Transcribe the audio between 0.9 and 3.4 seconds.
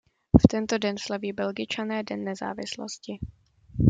slaví Belgičané Den nezávislosti.